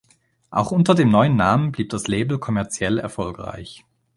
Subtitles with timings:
[0.49, 3.85] Auch unter dem neuen Namen blieb das Label kommerziell erfolgreich.